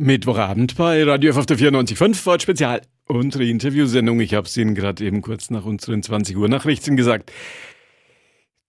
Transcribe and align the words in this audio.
Mittwochabend 0.00 0.76
bei 0.76 1.02
Radio 1.02 1.32
F 1.32 1.38
auf 1.38 1.46
der 1.46 1.58
94.5 1.58 2.24
Wort 2.26 2.42
Spezial. 2.42 2.82
Unsere 3.08 3.44
Interviewsendung. 3.44 4.20
Ich 4.20 4.32
habe 4.32 4.46
es 4.46 4.56
Ihnen 4.56 4.76
gerade 4.76 5.04
eben 5.04 5.22
kurz 5.22 5.50
nach 5.50 5.64
unseren 5.64 6.04
20 6.04 6.36
Uhr 6.36 6.48
Nachrichten 6.48 6.96
gesagt. 6.96 7.32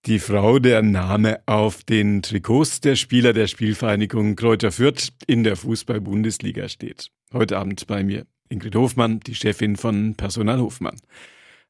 Die 0.06 0.18
Frau, 0.18 0.58
der 0.58 0.82
Name 0.82 1.38
auf 1.46 1.84
den 1.84 2.22
Trikots 2.22 2.80
der 2.80 2.96
Spieler 2.96 3.32
der 3.32 3.46
Spielvereinigung 3.46 4.34
Kräuter 4.34 4.72
Fürth 4.72 5.10
in 5.28 5.44
der 5.44 5.54
Fußball-Bundesliga 5.54 6.68
steht. 6.68 7.12
Heute 7.32 7.58
Abend 7.58 7.86
bei 7.86 8.02
mir 8.02 8.26
Ingrid 8.48 8.74
Hofmann, 8.74 9.20
die 9.20 9.36
Chefin 9.36 9.76
von 9.76 10.16
Personal 10.16 10.58
Hofmann. 10.58 10.96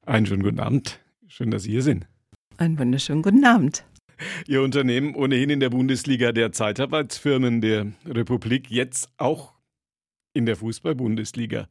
Einen 0.06 0.24
schönen 0.24 0.42
guten 0.42 0.60
Abend. 0.60 1.00
Schön, 1.28 1.50
dass 1.50 1.64
Sie 1.64 1.72
hier 1.72 1.82
sind. 1.82 2.06
Einen 2.56 2.78
wunderschönen 2.78 3.20
guten 3.20 3.44
Abend. 3.44 3.84
Ihr 4.46 4.62
Unternehmen 4.62 5.14
ohnehin 5.14 5.50
in 5.50 5.60
der 5.60 5.70
Bundesliga 5.70 6.32
der 6.32 6.52
Zeitarbeitsfirmen 6.52 7.60
der 7.60 7.92
Republik, 8.06 8.70
jetzt 8.70 9.10
auch 9.16 9.54
in 10.32 10.46
der 10.46 10.56
Fußball-Bundesliga. 10.56 11.68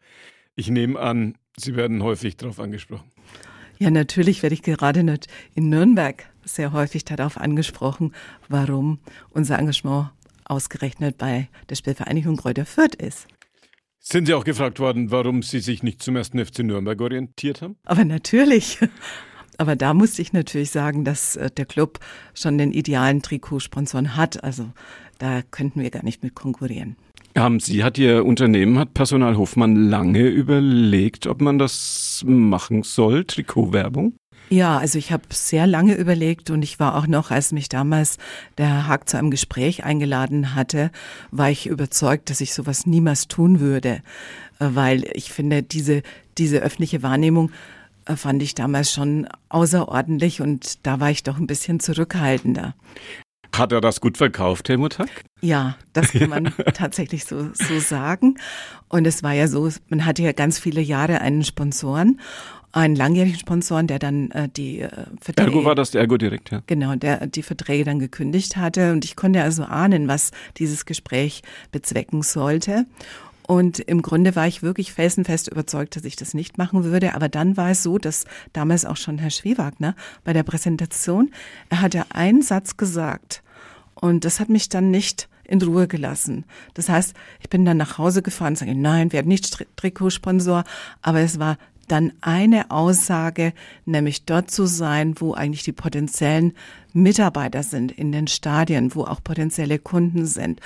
Ich 0.55 0.69
nehme 0.69 0.99
an, 0.99 1.37
Sie 1.57 1.75
werden 1.75 2.03
häufig 2.03 2.37
darauf 2.37 2.59
angesprochen. 2.59 3.09
Ja, 3.77 3.89
natürlich 3.89 4.43
werde 4.43 4.53
ich 4.53 4.61
gerade 4.61 4.99
in 5.55 5.69
Nürnberg 5.69 6.29
sehr 6.43 6.73
häufig 6.73 7.05
darauf 7.05 7.37
angesprochen, 7.37 8.13
warum 8.49 8.99
unser 9.29 9.57
Engagement 9.57 10.09
ausgerechnet 10.43 11.17
bei 11.17 11.47
der 11.69 11.75
Spielvereinigung 11.75 12.35
Kräuter 12.35 12.65
Fürth 12.65 12.95
ist. 12.95 13.27
Sind 13.99 14.25
Sie 14.25 14.33
auch 14.33 14.45
gefragt 14.45 14.79
worden, 14.79 15.11
warum 15.11 15.43
Sie 15.43 15.59
sich 15.59 15.83
nicht 15.83 16.01
zum 16.01 16.15
ersten 16.15 16.43
FC 16.43 16.59
Nürnberg 16.59 16.99
orientiert 16.99 17.61
haben? 17.61 17.77
Aber 17.85 18.03
natürlich. 18.05 18.79
Aber 19.59 19.75
da 19.75 19.93
musste 19.93 20.21
ich 20.21 20.31
natürlich 20.31 20.71
sagen, 20.71 21.03
dass 21.03 21.35
äh, 21.35 21.51
der 21.51 21.65
Club 21.65 21.99
schon 22.33 22.57
den 22.57 22.71
idealen 22.71 23.21
Trikotsponsoren 23.21 24.15
hat. 24.15 24.41
Also 24.41 24.69
da 25.17 25.41
könnten 25.51 25.81
wir 25.81 25.89
gar 25.91 26.03
nicht 26.03 26.23
mit 26.23 26.33
konkurrieren. 26.33 26.95
Haben 27.37 27.59
Sie, 27.59 27.83
hat 27.83 27.97
Ihr 27.97 28.25
Unternehmen, 28.25 28.79
hat 28.79 28.93
Personal 28.93 29.37
Hofmann 29.37 29.75
lange 29.75 30.27
überlegt, 30.27 31.27
ob 31.27 31.41
man 31.41 31.59
das 31.59 32.23
machen 32.25 32.83
soll, 32.83 33.25
Trikotwerbung? 33.25 34.13
Ja, 34.49 34.77
also 34.77 34.97
ich 34.97 35.11
habe 35.11 35.23
sehr 35.29 35.67
lange 35.67 35.93
überlegt 35.93 36.49
und 36.49 36.63
ich 36.63 36.79
war 36.79 36.95
auch 36.95 37.05
noch, 37.05 37.29
als 37.29 37.51
mich 37.51 37.67
damals 37.67 38.17
der 38.57 38.67
Herr 38.67 38.87
Haag 38.87 39.09
zu 39.09 39.17
einem 39.17 39.29
Gespräch 39.29 39.83
eingeladen 39.83 40.55
hatte, 40.55 40.89
war 41.31 41.51
ich 41.51 41.67
überzeugt, 41.67 42.29
dass 42.29 42.41
ich 42.41 42.53
sowas 42.53 42.87
niemals 42.87 43.27
tun 43.27 43.59
würde, 43.59 44.01
äh, 44.59 44.69
weil 44.71 45.03
ich 45.13 45.33
finde, 45.33 45.63
diese, 45.63 46.01
diese 46.37 46.59
öffentliche 46.59 47.03
Wahrnehmung 47.03 47.51
fand 48.15 48.41
ich 48.43 48.55
damals 48.55 48.91
schon 48.91 49.27
außerordentlich 49.49 50.41
und 50.41 50.85
da 50.85 50.99
war 50.99 51.11
ich 51.11 51.23
doch 51.23 51.37
ein 51.37 51.47
bisschen 51.47 51.79
zurückhaltender. 51.79 52.75
Hat 53.55 53.71
er 53.71 53.81
das 53.81 53.99
gut 53.99 54.17
verkauft, 54.17 54.69
Helmut 54.69 54.99
Hack? 54.99 55.23
Ja, 55.41 55.75
das 55.93 56.11
kann 56.11 56.29
man 56.29 56.53
tatsächlich 56.73 57.25
so, 57.25 57.49
so 57.53 57.79
sagen. 57.79 58.37
Und 58.87 59.07
es 59.07 59.23
war 59.23 59.33
ja 59.33 59.47
so, 59.47 59.69
man 59.89 60.05
hatte 60.05 60.21
ja 60.21 60.31
ganz 60.31 60.59
viele 60.59 60.81
Jahre 60.81 61.21
einen 61.21 61.43
Sponsoren, 61.43 62.19
einen 62.71 62.95
langjährigen 62.95 63.39
Sponsoren, 63.39 63.87
der 63.87 63.97
dann 63.97 64.29
äh, 64.31 64.47
die 64.49 64.81
äh, 64.81 64.89
Verträge. 65.19 65.51
Ergo 65.51 65.65
war 65.65 65.75
das 65.75 65.91
der 65.91 66.01
Ergo 66.01 66.17
direkt, 66.17 66.51
ja. 66.51 66.61
Genau, 66.67 66.95
der 66.95 67.27
die 67.27 67.41
Verträge 67.41 67.83
dann 67.83 67.99
gekündigt 67.99 68.57
hatte. 68.57 68.91
Und 68.91 69.05
ich 69.05 69.15
konnte 69.15 69.41
also 69.41 69.63
ahnen, 69.63 70.07
was 70.07 70.31
dieses 70.57 70.85
Gespräch 70.85 71.41
bezwecken 71.71 72.21
sollte. 72.21 72.85
Und 73.49 73.79
im 73.79 74.03
Grunde 74.03 74.35
war 74.35 74.45
ich 74.45 74.61
wirklich 74.61 74.93
felsenfest 74.93 75.47
überzeugt, 75.47 75.95
dass 75.95 76.03
ich 76.03 76.15
das 76.15 76.35
nicht 76.35 76.59
machen 76.59 76.83
würde. 76.83 77.15
Aber 77.15 77.29
dann 77.29 77.57
war 77.57 77.71
es 77.71 77.81
so, 77.81 77.97
dass 77.97 78.25
damals 78.53 78.85
auch 78.85 78.95
schon 78.95 79.17
Herr 79.17 79.31
Schwiewagner 79.31 79.95
bei 80.23 80.33
der 80.33 80.43
Präsentation, 80.43 81.31
er 81.69 81.81
hat 81.81 81.95
ja 81.95 82.05
einen 82.11 82.43
Satz 82.43 82.77
gesagt. 82.77 83.41
Und 83.95 84.23
das 84.23 84.39
hat 84.39 84.49
mich 84.49 84.69
dann 84.69 84.91
nicht 84.91 85.29
in 85.45 85.59
Ruhe 85.63 85.87
gelassen. 85.87 86.45
Das 86.75 86.89
heißt, 86.89 87.15
ich 87.39 87.49
bin 87.49 87.65
dann 87.65 87.77
nach 87.77 87.97
Hause 87.97 88.21
gefahren 88.21 88.53
und 88.53 88.59
sage, 88.59 88.75
nein, 88.75 89.11
werde 89.13 89.27
nicht 89.27 89.65
Trikotsponsor. 89.77 90.63
Aber 91.01 91.21
es 91.21 91.39
war 91.39 91.57
dann 91.91 92.13
eine 92.21 92.71
Aussage, 92.71 93.53
nämlich 93.85 94.25
dort 94.25 94.51
zu 94.51 94.65
sein, 94.65 95.15
wo 95.19 95.33
eigentlich 95.33 95.63
die 95.63 95.71
potenziellen 95.71 96.53
Mitarbeiter 96.93 97.63
sind 97.63 97.91
in 97.91 98.11
den 98.11 98.27
Stadien, 98.27 98.95
wo 98.95 99.03
auch 99.03 99.23
potenzielle 99.23 99.79
Kunden 99.79 100.25
sind. 100.25 100.59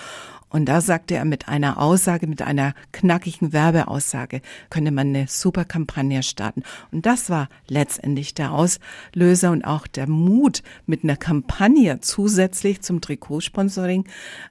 Und 0.53 0.65
da 0.65 0.81
sagte 0.81 1.15
er 1.15 1.25
mit 1.25 1.47
einer 1.47 1.79
Aussage, 1.81 2.27
mit 2.27 2.43
einer 2.43 2.75
knackigen 2.91 3.53
Werbeaussage, 3.53 4.41
könnte 4.69 4.91
man 4.91 5.07
eine 5.07 5.25
super 5.27 5.65
Kampagne 5.65 6.21
starten. 6.21 6.61
Und 6.91 7.07
das 7.07 7.31
war 7.31 7.49
letztendlich 7.67 8.35
der 8.35 8.51
Auslöser 8.51 9.49
und 9.49 9.65
auch 9.65 9.87
der 9.87 10.07
Mut, 10.07 10.61
mit 10.85 11.03
einer 11.03 11.17
Kampagne 11.17 12.01
zusätzlich 12.01 12.81
zum 12.83 13.01
Trikotsponsoring 13.01 14.05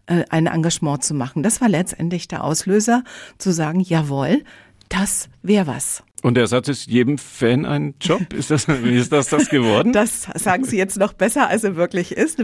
äh, 0.07 0.25
ein 0.29 0.47
Engagement 0.49 1.05
zu 1.05 1.15
machen. 1.15 1.45
Das 1.45 1.61
war 1.61 1.69
letztendlich 1.69 2.27
der 2.27 2.43
Auslöser, 2.43 3.05
zu 3.39 3.53
sagen, 3.53 3.79
jawohl, 3.79 4.43
das 4.89 5.29
wäre 5.43 5.69
was. 5.69 6.03
Und 6.23 6.37
der 6.37 6.47
Satz 6.47 6.69
ist 6.69 6.87
jedem 6.87 7.19
Fan 7.19 7.67
ein 7.67 7.95
Job. 8.01 8.33
Ist 8.33 8.53
das, 8.53 8.69
ist 8.69 9.13
das 9.13 9.29
das 9.29 9.49
geworden? 9.49 9.93
Das 10.03 10.23
sagen 10.35 10.65
Sie 10.65 10.79
jetzt 10.79 10.97
noch 10.97 11.13
besser, 11.13 11.49
als 11.49 11.65
er 11.65 11.77
wirklich 11.77 12.13
ist. 12.13 12.43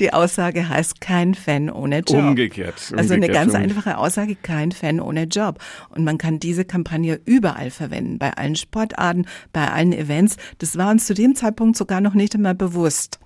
Die 0.00 0.12
Aussage 0.12 0.68
heißt 0.68 1.00
kein 1.00 1.34
Fan 1.34 1.68
ohne 1.70 1.98
Job. 1.98 2.18
Umgekehrt. 2.18 2.90
umgekehrt 2.90 2.98
also 2.98 3.14
eine 3.14 3.28
ganz 3.28 3.54
einfache 3.54 3.98
Aussage, 3.98 4.36
kein 4.36 4.72
Fan 4.72 5.00
ohne 5.00 5.24
Job. 5.24 5.58
Und 5.90 6.04
man 6.04 6.18
kann 6.18 6.38
diese 6.38 6.64
Kampagne 6.64 7.20
überall 7.24 7.70
verwenden, 7.70 8.18
bei 8.18 8.32
allen 8.32 8.56
Sportarten, 8.56 9.26
bei 9.52 9.68
allen 9.68 9.92
Events. 9.92 10.36
Das 10.58 10.76
war 10.76 10.90
uns 10.90 11.06
zu 11.06 11.14
dem 11.14 11.34
Zeitpunkt 11.34 11.76
sogar 11.76 12.00
noch 12.00 12.14
nicht 12.14 12.34
einmal 12.34 12.54
bewusst. 12.54 13.18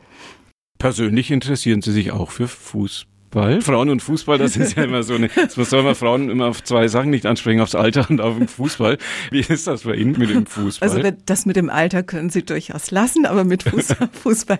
Persönlich 0.78 1.30
interessieren 1.30 1.82
Sie 1.82 1.92
sich 1.92 2.12
auch 2.12 2.30
für 2.30 2.48
Fußball? 2.48 3.10
Fußball. 3.30 3.60
Frauen 3.60 3.90
und 3.90 4.02
Fußball, 4.02 4.38
das 4.38 4.56
ist 4.56 4.76
ja 4.76 4.82
immer 4.82 5.04
so 5.04 5.14
eine, 5.14 5.28
das 5.54 5.54
soll 5.54 5.84
man 5.84 5.94
Frauen 5.94 6.30
immer 6.30 6.46
auf 6.46 6.64
zwei 6.64 6.88
Sachen 6.88 7.10
nicht 7.10 7.26
ansprechen, 7.26 7.60
aufs 7.60 7.76
Alter 7.76 8.10
und 8.10 8.20
auf 8.20 8.36
den 8.36 8.48
Fußball. 8.48 8.98
Wie 9.30 9.40
ist 9.40 9.68
das 9.68 9.82
bei 9.82 9.94
Ihnen 9.94 10.18
mit 10.18 10.30
dem 10.30 10.46
Fußball? 10.46 10.88
Also 10.88 11.16
das 11.26 11.46
mit 11.46 11.54
dem 11.54 11.70
Alter 11.70 12.02
können 12.02 12.30
Sie 12.30 12.42
durchaus 12.42 12.90
lassen, 12.90 13.26
aber 13.26 13.44
mit 13.44 13.62
Fußball, 13.62 14.08
Fußball 14.22 14.58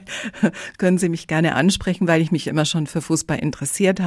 können 0.78 0.98
Sie 0.98 1.08
mich 1.08 1.26
gerne 1.26 1.56
ansprechen, 1.56 2.06
weil 2.06 2.22
ich 2.22 2.31
mich 2.31 2.47
immer 2.47 2.64
schon 2.64 2.86
für 2.86 3.00
Fußball 3.00 3.41
interessiert 3.41 4.00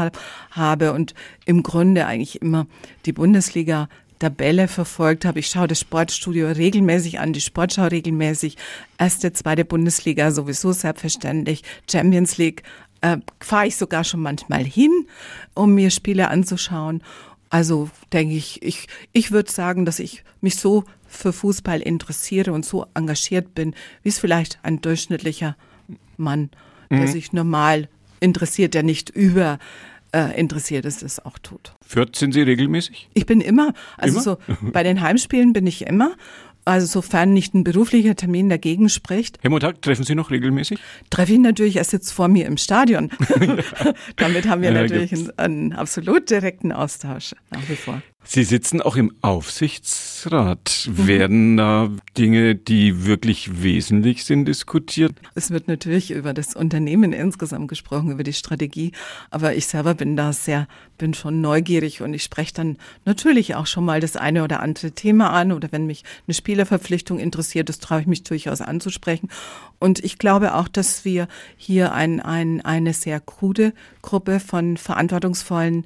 habe 0.52 0.94
und 0.94 1.14
im 1.46 1.62
Grunde 1.62 2.06
eigentlich 2.06 2.42
immer 2.42 2.66
die 3.06 3.14
Bundesliga 3.14 3.90
Tabelle 4.20 4.70
verfolgt 4.70 5.26
habe. 5.26 5.40
Ich 5.40 5.48
schaue 5.48 5.68
das 5.68 5.82
Sportstudio 5.82 6.48
regelmäßig 6.48 7.20
an, 7.20 7.34
die 7.34 7.42
Sportschau 7.42 7.88
regelmäßig. 7.88 8.56
Erste, 8.98 9.34
zweite 9.34 9.66
Bundesliga 9.66 10.32
sowieso 10.32 10.72
selbstverständlich. 10.72 11.64
Champions 11.92 12.38
League 12.38 12.64
äh, 13.04 13.18
fahre 13.42 13.68
ich 13.68 13.76
sogar 13.76 14.04
schon 14.04 14.22
manchmal 14.22 14.64
hin, 14.64 15.06
um 15.54 15.76
mir 15.76 15.92
Spiele 15.92 16.30
anzuschauen. 16.30 17.04
Also 17.50 17.90
denke 18.14 18.34
ich, 18.34 18.64
ich, 18.64 18.88
ich 19.12 19.32
würde 19.32 19.52
sagen, 19.52 19.86
dass 19.86 20.00
ich 20.00 20.24
mich 20.42 20.56
so 20.56 20.86
für 21.06 21.34
Fußball 21.34 21.82
interessiere 21.82 22.54
und 22.54 22.66
so 22.66 22.88
engagiert 22.96 23.54
bin, 23.54 23.76
wie 24.02 24.10
es 24.10 24.20
vielleicht 24.20 24.58
ein 24.64 24.82
durchschnittlicher 24.82 25.56
Mann, 26.18 26.50
der 26.90 27.02
mhm. 27.02 27.08
sich 27.08 27.34
normal 27.34 27.90
interessiert, 28.22 28.74
der 28.74 28.84
nicht 28.84 29.10
über 29.10 29.60
äh, 30.14 30.40
interessiert 30.40 30.86
ist, 30.86 31.04
es 31.04 31.24
auch 31.24 31.38
tut. 31.38 31.74
Fürth 31.86 32.16
sind 32.16 32.32
Sie 32.34 32.42
regelmäßig? 32.42 33.10
Ich 33.14 33.26
bin 33.26 33.42
immer, 33.42 33.74
also 33.98 34.16
immer? 34.16 34.24
so 34.24 34.38
bei 34.72 34.84
den 34.84 35.02
Heimspielen 35.02 35.52
bin 35.52 35.68
ich 35.68 35.86
immer 35.86 36.16
also 36.66 36.86
sofern 36.88 37.34
nicht 37.34 37.54
ein 37.54 37.64
beruflicher 37.64 38.16
Termin 38.16 38.50
dagegen 38.50 38.90
spricht. 38.90 39.40
Herr 39.42 39.50
Montag, 39.50 39.82
treffen 39.82 40.04
Sie 40.04 40.16
noch 40.16 40.32
regelmäßig? 40.32 40.80
Treffe 41.10 41.34
ich 41.34 41.40
natürlich, 41.40 41.76
er 41.78 41.84
sitzt 41.84 42.14
vor 42.14 42.28
mir 42.28 42.46
im 42.46 42.58
Stadion. 42.58 43.10
Damit 44.16 44.48
haben 44.48 44.62
wir 44.62 44.72
ja, 44.72 44.82
natürlich 44.82 45.14
einen, 45.14 45.32
einen, 45.38 45.74
absolut 45.74 46.30
direkten 46.30 46.72
Austausch 46.72 47.36
nach 47.52 47.68
wie 47.68 47.76
vor. 47.76 48.02
Sie 48.26 48.44
sitzen 48.44 48.82
auch 48.82 48.96
im 48.96 49.14
Aufsichtsrat. 49.22 50.88
Mhm. 50.88 51.08
Werden 51.08 51.58
da 51.58 51.90
Dinge, 52.18 52.56
die 52.56 53.06
wirklich 53.06 53.62
wesentlich 53.62 54.24
sind, 54.24 54.46
diskutiert? 54.46 55.14
Es 55.36 55.52
wird 55.52 55.68
natürlich 55.68 56.12
über 56.12 56.34
das 56.34 56.56
Unternehmen 56.56 57.14
insgesamt 57.14 57.68
gesprochen, 57.68 58.12
über 58.12 58.24
die 58.24 58.34
Strategie. 58.34 58.94
Aber 59.30 59.56
ich 59.56 59.68
selber 59.68 59.94
bin 59.94 60.16
da 60.16 60.32
sehr, 60.32 60.68
bin 60.98 61.14
schon 61.14 61.42
neugierig 61.42 62.02
und 62.02 62.14
ich 62.14 62.24
spreche 62.24 62.54
dann 62.54 62.78
natürlich 63.06 63.56
auch 63.56 63.68
schon 63.68 63.86
mal 63.86 64.00
das 64.00 64.16
eine 64.16 64.44
oder 64.44 64.62
andere 64.62 64.92
Thema 64.92 65.32
an 65.32 65.52
oder 65.52 65.72
wenn 65.72 65.86
mich 65.86 66.04
eine 66.26 66.34
Spielerverpflichtung 66.34 67.20
interessiert, 67.20 67.70
das 67.70 67.80
traue 67.80 68.02
ich 68.02 68.08
mich 68.08 68.24
durchaus 68.24 68.62
anzusprechen. 68.62 69.30
Und 69.80 70.04
ich 70.04 70.18
glaube 70.18 70.56
auch, 70.56 70.70
dass 70.70 71.04
wir 71.04 71.28
hier 71.58 71.94
ein, 71.94 72.22
ein, 72.22 72.62
eine 72.62 72.94
sehr 72.94 73.20
krude 73.20 73.74
Gruppe 74.02 74.40
von 74.40 74.78
verantwortungsvollen 74.78 75.86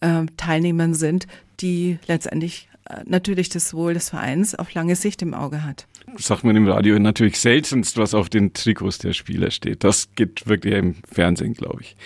äh, 0.00 0.26
Teilnehmern 0.36 0.94
sind, 0.94 1.26
die 1.60 1.98
letztendlich 2.06 2.68
äh, 2.88 3.00
natürlich 3.06 3.48
das 3.48 3.74
Wohl 3.74 3.94
des 3.94 4.10
Vereins 4.10 4.54
auf 4.54 4.72
lange 4.74 4.96
Sicht 4.96 5.22
im 5.22 5.34
Auge 5.34 5.64
hat. 5.64 5.86
Sagt 6.18 6.44
man 6.44 6.56
im 6.56 6.68
Radio 6.68 6.98
natürlich 6.98 7.38
seltenst, 7.38 7.96
was 7.96 8.14
auf 8.14 8.28
den 8.28 8.52
Trikots 8.52 8.98
der 8.98 9.12
Spieler 9.12 9.50
steht. 9.50 9.84
Das 9.84 10.08
geht 10.14 10.46
wirklich 10.46 10.74
im 10.74 10.96
Fernsehen, 11.10 11.54
glaube 11.54 11.82
ich. 11.82 11.96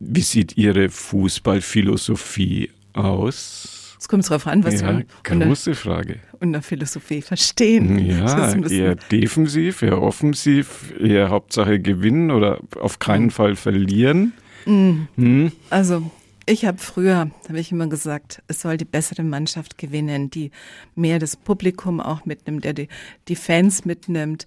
Wie 0.00 0.20
sieht 0.20 0.56
Ihre 0.56 0.88
Fußballphilosophie 0.88 2.70
aus? 2.92 3.96
Es 4.00 4.06
kommt 4.06 4.24
darauf 4.30 4.46
an, 4.46 4.62
was 4.62 4.80
ja, 4.80 4.98
Sie 4.98 5.04
große 5.24 5.74
Frage. 5.74 6.20
unter 6.38 6.62
Philosophie 6.62 7.20
verstehen. 7.20 7.98
Ja, 7.98 8.54
eher 8.54 8.94
defensiv, 8.94 9.82
eher 9.82 10.00
offensiv, 10.00 10.94
eher 11.00 11.30
Hauptsache 11.30 11.80
gewinnen 11.80 12.30
oder 12.30 12.60
auf 12.80 13.00
keinen 13.00 13.32
Fall 13.32 13.56
verlieren. 13.56 14.34
Mhm. 14.66 15.08
Hm. 15.16 15.52
Also 15.70 16.08
Ich 16.50 16.64
habe 16.64 16.78
früher, 16.78 17.30
habe 17.46 17.60
ich 17.60 17.72
immer 17.72 17.88
gesagt, 17.88 18.42
es 18.48 18.62
soll 18.62 18.78
die 18.78 18.86
bessere 18.86 19.22
Mannschaft 19.22 19.76
gewinnen, 19.76 20.30
die 20.30 20.50
mehr 20.94 21.18
das 21.18 21.36
Publikum 21.36 22.00
auch 22.00 22.24
mitnimmt, 22.24 22.64
der 22.64 22.72
die, 22.72 22.88
die 23.28 23.36
Fans 23.36 23.84
mitnimmt. 23.84 24.46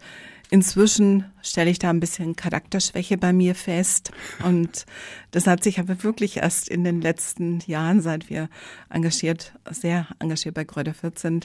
Inzwischen 0.50 1.26
stelle 1.44 1.70
ich 1.70 1.78
da 1.78 1.92
ein 1.92 2.00
bisschen 2.00 2.36
Charakterschwäche 2.36 3.20
bei 3.20 3.34
mir 3.34 3.54
fest. 3.54 4.12
Und 4.44 4.88
das 5.30 5.46
hat 5.46 5.64
sich 5.64 5.80
aber 5.80 6.04
wirklich 6.04 6.38
erst 6.38 6.70
in 6.70 6.84
den 6.84 7.02
letzten 7.02 7.60
Jahren, 7.68 8.02
seit 8.02 8.32
wir 8.32 8.50
engagiert, 8.90 9.54
sehr 9.70 10.08
engagiert 10.18 10.56
bei 10.56 10.66
Kräuter 10.66 10.96
14 10.96 11.42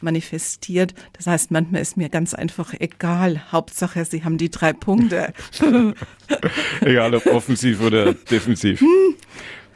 manifestiert. 0.00 0.94
Das 1.12 1.28
heißt, 1.28 1.52
manchmal 1.52 1.80
ist 1.80 1.96
mir 1.96 2.08
ganz 2.08 2.34
einfach 2.34 2.74
egal. 2.76 3.52
Hauptsache, 3.52 4.04
sie 4.04 4.24
haben 4.24 4.36
die 4.36 4.50
drei 4.50 4.72
Punkte. 4.72 5.32
egal 6.80 7.14
ob 7.14 7.24
offensiv 7.26 7.80
oder 7.80 8.14
defensiv. 8.14 8.82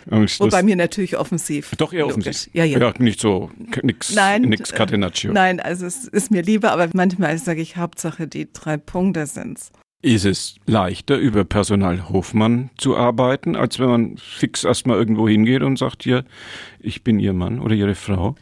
Wobei 0.08 0.62
mir 0.62 0.76
natürlich 0.76 1.16
offensiv. 1.16 1.72
Doch 1.76 1.92
eher 1.92 2.02
logisch. 2.02 2.18
offensiv. 2.18 2.54
Ja, 2.54 2.64
ja. 2.64 2.78
ja 2.78 2.94
nicht 2.98 3.20
so, 3.20 3.50
nix, 3.82 4.14
nein, 4.14 4.42
nix 4.42 4.72
Catenaccio. 4.72 5.30
Äh, 5.30 5.34
nein, 5.34 5.60
also 5.60 5.86
es 5.86 6.06
ist 6.06 6.30
mir 6.30 6.42
lieber, 6.42 6.72
aber 6.72 6.88
manchmal 6.92 7.36
sage 7.38 7.60
ich, 7.60 7.76
Hauptsache 7.76 8.28
die 8.28 8.48
drei 8.52 8.76
Punkte 8.76 9.26
sind's. 9.26 9.72
Ist 10.02 10.24
es 10.24 10.56
leichter, 10.66 11.16
über 11.16 11.44
Personalhofmann 11.44 12.70
zu 12.76 12.96
arbeiten, 12.96 13.56
als 13.56 13.78
wenn 13.80 13.88
man 13.88 14.16
fix 14.18 14.62
erstmal 14.62 14.98
irgendwo 14.98 15.28
hingeht 15.28 15.62
und 15.62 15.78
sagt, 15.78 16.04
hier, 16.04 16.24
ich 16.78 17.02
bin 17.02 17.18
Ihr 17.18 17.32
Mann 17.32 17.58
oder 17.58 17.74
Ihre 17.74 17.94
Frau? 17.94 18.36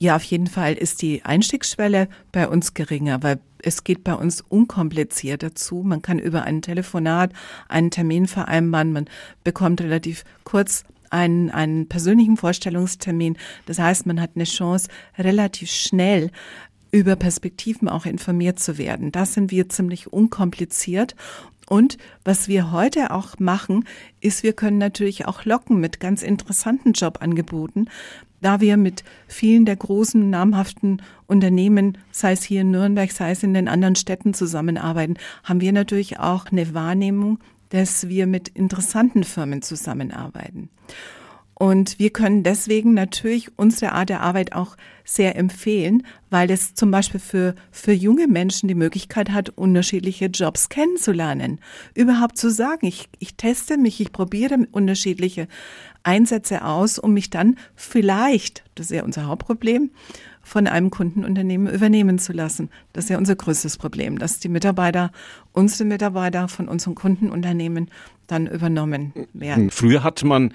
Ja, 0.00 0.16
auf 0.16 0.22
jeden 0.24 0.46
Fall 0.46 0.74
ist 0.74 1.02
die 1.02 1.24
Einstiegsschwelle 1.24 2.08
bei 2.30 2.46
uns 2.46 2.74
geringer, 2.74 3.22
weil 3.22 3.40
es 3.62 3.84
geht 3.84 4.04
bei 4.04 4.14
uns 4.14 4.42
unkompliziert 4.42 5.42
dazu. 5.42 5.82
Man 5.84 6.02
kann 6.02 6.18
über 6.18 6.42
ein 6.42 6.62
Telefonat 6.62 7.32
einen 7.68 7.90
Termin 7.90 8.26
vereinbaren, 8.26 8.92
man 8.92 9.06
bekommt 9.42 9.80
relativ 9.80 10.24
kurz 10.44 10.84
einen, 11.10 11.50
einen 11.50 11.88
persönlichen 11.88 12.36
Vorstellungstermin. 12.36 13.36
Das 13.66 13.78
heißt, 13.78 14.06
man 14.06 14.20
hat 14.20 14.32
eine 14.34 14.44
Chance, 14.44 14.88
relativ 15.18 15.70
schnell 15.70 16.30
über 16.90 17.16
Perspektiven 17.16 17.88
auch 17.88 18.06
informiert 18.06 18.58
zu 18.58 18.78
werden. 18.78 19.12
Das 19.12 19.34
sind 19.34 19.50
wir 19.50 19.68
ziemlich 19.68 20.12
unkompliziert. 20.12 21.14
Und 21.68 21.98
was 22.24 22.48
wir 22.48 22.72
heute 22.72 23.10
auch 23.10 23.38
machen, 23.38 23.84
ist, 24.20 24.42
wir 24.42 24.54
können 24.54 24.78
natürlich 24.78 25.26
auch 25.26 25.44
locken 25.44 25.80
mit 25.80 26.00
ganz 26.00 26.22
interessanten 26.22 26.92
Jobangeboten, 26.92 27.90
da 28.40 28.60
wir 28.60 28.76
mit 28.76 29.04
vielen 29.26 29.64
der 29.64 29.76
großen, 29.76 30.30
namhaften 30.30 31.02
Unternehmen, 31.26 31.98
sei 32.10 32.32
es 32.32 32.42
hier 32.42 32.60
in 32.60 32.70
Nürnberg, 32.70 33.10
sei 33.10 33.32
es 33.32 33.42
in 33.42 33.52
den 33.52 33.68
anderen 33.68 33.96
Städten 33.96 34.32
zusammenarbeiten, 34.32 35.16
haben 35.42 35.60
wir 35.60 35.72
natürlich 35.72 36.20
auch 36.20 36.46
eine 36.46 36.72
Wahrnehmung 36.72 37.40
dass 37.70 38.08
wir 38.08 38.26
mit 38.26 38.48
interessanten 38.48 39.24
Firmen 39.24 39.62
zusammenarbeiten. 39.62 40.70
Und 41.58 41.98
wir 41.98 42.10
können 42.10 42.44
deswegen 42.44 42.94
natürlich 42.94 43.50
unsere 43.58 43.90
Art 43.90 44.10
der 44.10 44.20
Arbeit 44.20 44.52
auch 44.52 44.76
sehr 45.04 45.34
empfehlen, 45.34 46.04
weil 46.30 46.52
es 46.52 46.74
zum 46.74 46.92
Beispiel 46.92 47.18
für, 47.18 47.56
für 47.72 47.90
junge 47.90 48.28
Menschen 48.28 48.68
die 48.68 48.76
Möglichkeit 48.76 49.30
hat, 49.30 49.50
unterschiedliche 49.50 50.26
Jobs 50.26 50.68
kennenzulernen. 50.68 51.58
Überhaupt 51.94 52.38
zu 52.38 52.48
sagen, 52.48 52.86
ich, 52.86 53.08
ich 53.18 53.34
teste 53.34 53.76
mich, 53.76 54.00
ich 54.00 54.12
probiere 54.12 54.68
unterschiedliche 54.70 55.48
Einsätze 56.08 56.64
aus, 56.64 56.98
um 56.98 57.12
mich 57.12 57.28
dann 57.28 57.56
vielleicht, 57.76 58.64
das 58.74 58.86
ist 58.86 58.96
ja 58.96 59.04
unser 59.04 59.26
Hauptproblem, 59.26 59.90
von 60.42 60.66
einem 60.66 60.88
Kundenunternehmen 60.88 61.72
übernehmen 61.72 62.18
zu 62.18 62.32
lassen. 62.32 62.70
Das 62.94 63.04
ist 63.04 63.10
ja 63.10 63.18
unser 63.18 63.36
größtes 63.36 63.76
Problem, 63.76 64.18
dass 64.18 64.38
die 64.38 64.48
Mitarbeiter, 64.48 65.12
unsere 65.52 65.84
Mitarbeiter 65.84 66.48
von 66.48 66.66
unseren 66.68 66.94
Kundenunternehmen 66.94 67.90
dann 68.26 68.46
übernommen 68.46 69.12
werden. 69.34 69.70
Früher 69.70 70.02
hat 70.02 70.24
man 70.24 70.54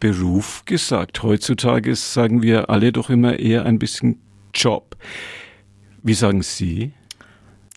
Beruf 0.00 0.64
gesagt. 0.64 1.22
Heutzutage 1.22 1.94
sagen 1.94 2.42
wir 2.42 2.68
alle 2.68 2.90
doch 2.90 3.10
immer 3.10 3.38
eher 3.38 3.64
ein 3.64 3.78
bisschen 3.78 4.20
Job. 4.52 4.96
Wie 6.02 6.14
sagen 6.14 6.42
Sie? 6.42 6.92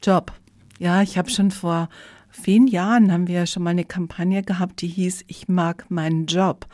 Job. 0.01 0.31
Ja, 0.79 1.03
ich 1.03 1.19
habe 1.19 1.29
schon 1.29 1.51
vor 1.51 1.89
vielen 2.31 2.65
Jahren 2.65 3.11
haben 3.11 3.27
wir 3.27 3.45
schon 3.45 3.61
mal 3.63 3.71
eine 3.71 3.85
Kampagne 3.85 4.41
gehabt, 4.41 4.81
die 4.81 4.87
hieß 4.87 5.25
Ich 5.27 5.47
mag 5.47 5.85
meinen 5.89 6.25
Job. 6.25 6.65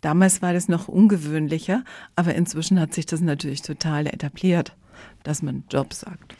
Damals 0.00 0.42
war 0.42 0.52
das 0.52 0.68
noch 0.68 0.88
ungewöhnlicher, 0.88 1.84
aber 2.16 2.34
inzwischen 2.34 2.78
hat 2.80 2.94
sich 2.94 3.06
das 3.06 3.20
natürlich 3.20 3.62
total 3.62 4.06
etabliert, 4.06 4.74
dass 5.22 5.42
man 5.42 5.64
Job 5.70 5.92
sagt. 5.92 6.36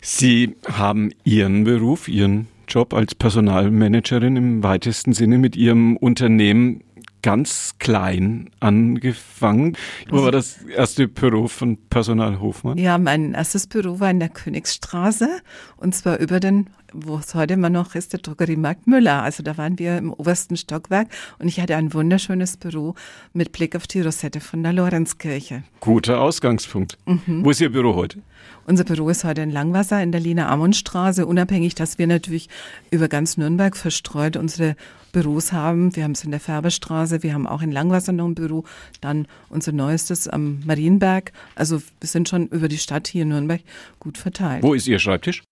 Sie 0.00 0.56
haben 0.66 1.10
Ihren 1.24 1.64
Beruf, 1.64 2.08
Ihren 2.08 2.48
Job 2.66 2.94
als 2.94 3.14
Personalmanagerin 3.14 4.36
im 4.36 4.62
weitesten 4.62 5.12
Sinne 5.12 5.38
mit 5.38 5.56
Ihrem 5.56 5.96
Unternehmen 5.96 6.82
ganz 7.22 7.74
klein 7.78 8.50
angefangen. 8.60 9.76
Wo 10.08 10.22
war 10.22 10.32
das 10.32 10.62
erste 10.62 11.08
Büro 11.08 11.48
von 11.48 11.76
Personal 11.88 12.40
Hofmann? 12.40 12.78
Ja, 12.78 12.98
mein 12.98 13.34
erstes 13.34 13.66
Büro 13.66 14.00
war 14.00 14.10
in 14.10 14.20
der 14.20 14.28
Königsstraße 14.28 15.28
und 15.76 15.94
zwar 15.94 16.18
über 16.18 16.40
den, 16.40 16.70
wo 16.92 17.18
es 17.18 17.34
heute 17.34 17.54
immer 17.54 17.70
noch 17.70 17.94
ist, 17.94 18.12
der 18.12 18.20
Drogeriemarkt 18.20 18.86
Müller. 18.86 19.22
Also 19.22 19.42
da 19.42 19.56
waren 19.58 19.78
wir 19.78 19.98
im 19.98 20.12
obersten 20.12 20.56
Stockwerk 20.56 21.08
und 21.38 21.48
ich 21.48 21.60
hatte 21.60 21.76
ein 21.76 21.92
wunderschönes 21.94 22.56
Büro 22.56 22.94
mit 23.32 23.52
Blick 23.52 23.76
auf 23.76 23.86
die 23.86 24.00
Rosette 24.00 24.40
von 24.40 24.62
der 24.62 24.72
Lorenzkirche. 24.72 25.62
Guter 25.80 26.20
Ausgangspunkt. 26.20 26.98
Mhm. 27.06 27.44
Wo 27.44 27.50
ist 27.50 27.60
Ihr 27.60 27.70
Büro 27.70 27.94
heute? 27.94 28.20
Unser 28.66 28.84
Büro 28.84 29.08
ist 29.08 29.24
heute 29.24 29.40
in 29.42 29.50
Langwasser 29.50 30.02
in 30.02 30.12
der 30.12 30.20
Lina 30.20 30.48
Ammon-Straße, 30.48 31.26
unabhängig, 31.26 31.74
dass 31.74 31.98
wir 31.98 32.06
natürlich 32.06 32.48
über 32.90 33.08
ganz 33.08 33.36
Nürnberg 33.36 33.76
verstreut 33.76 34.36
unsere 34.36 34.76
Büros 35.12 35.52
haben. 35.52 35.96
Wir 35.96 36.04
haben 36.04 36.12
es 36.12 36.24
in 36.24 36.30
der 36.30 36.40
Färberstraße, 36.40 37.22
wir 37.22 37.34
haben 37.34 37.46
auch 37.46 37.62
in 37.62 37.72
Langwasser 37.72 38.12
noch 38.12 38.26
ein 38.26 38.34
Büro, 38.34 38.64
dann 39.00 39.26
unser 39.48 39.72
neuestes 39.72 40.28
am 40.28 40.60
Marienberg. 40.64 41.32
Also 41.54 41.82
wir 42.00 42.08
sind 42.08 42.28
schon 42.28 42.46
über 42.48 42.68
die 42.68 42.78
Stadt 42.78 43.08
hier 43.08 43.22
in 43.22 43.28
Nürnberg 43.30 43.62
gut 43.98 44.18
verteilt. 44.18 44.62
Wo 44.62 44.74
ist 44.74 44.86
Ihr 44.86 44.98
Schreibtisch? 44.98 45.42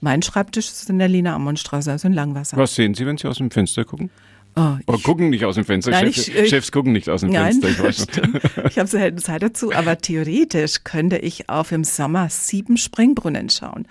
Mein 0.00 0.22
Schreibtisch 0.22 0.66
ist 0.66 0.90
in 0.90 0.98
der 0.98 1.08
Lina 1.08 1.34
Ammon-Straße, 1.34 1.90
also 1.90 2.08
in 2.08 2.14
Langwasser. 2.14 2.56
Was 2.56 2.74
sehen 2.74 2.94
Sie, 2.94 3.06
wenn 3.06 3.18
Sie 3.18 3.26
aus 3.28 3.38
dem 3.38 3.50
Fenster 3.50 3.84
gucken? 3.84 4.10
Oh, 4.56 4.76
Oder 4.86 4.98
gucken 4.98 5.30
nicht 5.30 5.44
aus 5.44 5.54
dem 5.54 5.64
Fenster. 5.64 5.92
Nein, 5.92 6.12
Chef, 6.12 6.28
ich, 6.28 6.36
ich, 6.36 6.48
Chefs 6.48 6.72
gucken 6.72 6.92
nicht 6.92 7.08
aus 7.08 7.20
dem 7.20 7.30
nein, 7.30 7.60
Fenster. 7.60 8.22
Ich, 8.56 8.64
ich 8.72 8.78
habe 8.78 8.88
selten 8.88 9.18
Zeit 9.18 9.42
dazu, 9.42 9.72
aber 9.72 9.98
theoretisch 9.98 10.82
könnte 10.82 11.18
ich 11.18 11.48
auf 11.48 11.70
im 11.70 11.84
Sommer 11.84 12.28
sieben 12.28 12.76
Springbrunnen 12.76 13.50
schauen. 13.50 13.86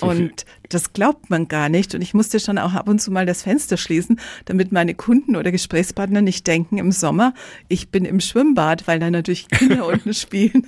Und 0.00 0.44
das 0.68 0.92
glaubt 0.92 1.30
man 1.30 1.48
gar 1.48 1.68
nicht. 1.68 1.94
Und 1.94 2.00
ich 2.00 2.14
musste 2.14 2.40
schon 2.40 2.58
auch 2.58 2.74
ab 2.74 2.88
und 2.88 3.00
zu 3.00 3.10
mal 3.10 3.26
das 3.26 3.42
Fenster 3.42 3.76
schließen, 3.76 4.20
damit 4.44 4.72
meine 4.72 4.94
Kunden 4.94 5.36
oder 5.36 5.50
Gesprächspartner 5.50 6.22
nicht 6.22 6.46
denken 6.46 6.78
im 6.78 6.92
Sommer, 6.92 7.34
ich 7.68 7.90
bin 7.90 8.04
im 8.04 8.20
Schwimmbad, 8.20 8.86
weil 8.86 9.00
da 9.00 9.10
natürlich 9.10 9.48
Kinder 9.48 9.86
unten 9.88 10.14
spielen. 10.14 10.66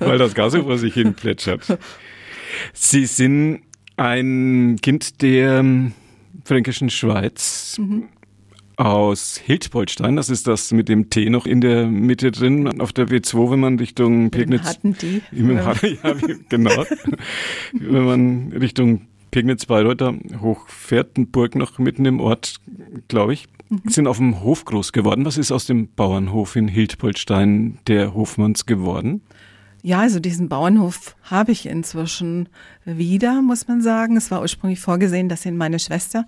weil 0.00 0.18
das 0.18 0.34
Gas 0.34 0.54
vor 0.54 0.78
sich 0.78 0.94
hin 0.94 1.14
plätschert. 1.14 1.78
Sie 2.72 3.06
sind 3.06 3.60
ein 3.96 4.78
Kind 4.82 5.22
der 5.22 5.64
fränkischen 6.44 6.90
Schweiz. 6.90 7.76
Mhm 7.78 8.08
aus 8.78 9.36
Hildbolstein. 9.44 10.14
Das 10.14 10.30
ist 10.30 10.46
das 10.46 10.72
mit 10.72 10.88
dem 10.88 11.10
T 11.10 11.28
noch 11.30 11.46
in 11.46 11.60
der 11.60 11.86
Mitte 11.86 12.30
drin, 12.30 12.80
auf 12.80 12.92
der 12.92 13.08
W2, 13.08 13.50
wenn 13.50 13.60
man 13.60 13.78
Richtung 13.78 14.30
Pegnitz. 14.30 14.66
Hatten 14.66 14.96
die. 14.96 15.20
Ja, 15.32 15.74
genau. 16.48 16.84
wenn 17.72 18.04
man 18.04 18.52
Richtung 18.52 19.08
Pegnitz 19.32 19.66
Bayreuth 19.66 20.02
hochfährt, 20.40 21.18
ein 21.18 21.30
Burg 21.30 21.56
noch 21.56 21.78
mitten 21.78 22.04
im 22.04 22.20
Ort, 22.20 22.60
glaube 23.08 23.32
ich, 23.32 23.46
mhm. 23.68 23.82
sind 23.88 24.06
auf 24.06 24.18
dem 24.18 24.42
Hof 24.42 24.64
groß 24.64 24.92
geworden. 24.92 25.24
Was 25.24 25.38
ist 25.38 25.50
aus 25.50 25.66
dem 25.66 25.88
Bauernhof 25.94 26.54
in 26.54 26.68
Hildbolstein 26.68 27.78
der 27.88 28.14
Hofmanns 28.14 28.64
geworden? 28.64 29.22
Ja, 29.82 30.00
also 30.00 30.18
diesen 30.18 30.48
Bauernhof 30.48 31.14
habe 31.22 31.52
ich 31.52 31.66
inzwischen 31.66 32.48
wieder, 32.84 33.42
muss 33.42 33.68
man 33.68 33.80
sagen. 33.80 34.16
Es 34.16 34.30
war 34.30 34.40
ursprünglich 34.40 34.80
vorgesehen, 34.80 35.28
dass 35.28 35.46
ihn 35.46 35.56
meine 35.56 35.78
Schwester 35.78 36.26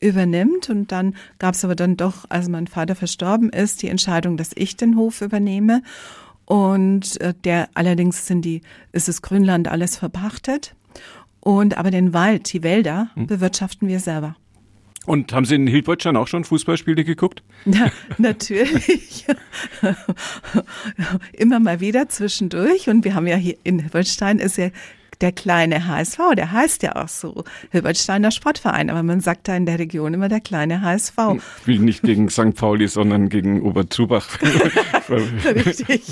übernimmt. 0.00 0.70
Und 0.70 0.92
dann 0.92 1.14
gab 1.38 1.54
es 1.54 1.64
aber 1.64 1.74
dann 1.74 1.96
doch, 1.96 2.26
als 2.28 2.48
mein 2.48 2.68
Vater 2.68 2.94
verstorben 2.94 3.50
ist, 3.50 3.82
die 3.82 3.88
Entscheidung, 3.88 4.36
dass 4.36 4.50
ich 4.54 4.76
den 4.76 4.96
Hof 4.96 5.20
übernehme. 5.20 5.82
Und 6.44 7.20
äh, 7.20 7.34
der 7.44 7.68
allerdings 7.74 8.26
sind 8.26 8.44
die, 8.44 8.62
ist 8.92 9.08
das 9.08 9.22
Grünland 9.22 9.68
alles 9.68 9.96
verpachtet. 9.96 10.74
Und 11.40 11.76
aber 11.76 11.90
den 11.90 12.14
Wald, 12.14 12.52
die 12.52 12.62
Wälder 12.62 13.08
hm. 13.14 13.26
bewirtschaften 13.26 13.88
wir 13.88 13.98
selber. 13.98 14.36
Und 15.04 15.32
haben 15.32 15.44
Sie 15.44 15.56
in 15.56 15.66
Hildburtstein 15.66 16.16
auch 16.16 16.28
schon 16.28 16.44
Fußballspiele 16.44 17.04
geguckt? 17.04 17.42
Ja, 17.64 17.90
natürlich. 18.18 19.26
Immer 21.32 21.58
mal 21.58 21.80
wieder 21.80 22.08
zwischendurch. 22.08 22.88
Und 22.88 23.04
wir 23.04 23.14
haben 23.14 23.26
ja 23.26 23.36
hier 23.36 23.56
in 23.64 23.80
Hildburtstein 23.80 24.38
ist 24.38 24.58
ja 24.58 24.70
der 25.22 25.32
kleine 25.32 25.86
HSV, 25.86 26.18
der 26.36 26.52
heißt 26.52 26.82
ja 26.82 26.96
auch 26.96 27.08
so, 27.08 27.44
Hilbertsteiner 27.70 28.30
Sportverein, 28.30 28.90
aber 28.90 29.02
man 29.02 29.20
sagt 29.20 29.48
da 29.48 29.56
in 29.56 29.66
der 29.66 29.78
Region 29.78 30.14
immer 30.14 30.28
der 30.28 30.40
kleine 30.40 30.82
HSV. 30.82 31.16
Ich 31.60 31.66
will 31.66 31.78
nicht 31.78 32.02
gegen 32.02 32.28
St. 32.28 32.54
Pauli, 32.56 32.88
sondern 32.88 33.28
gegen 33.28 33.62
Oberzubach. 33.62 34.26
Richtig, 35.44 36.02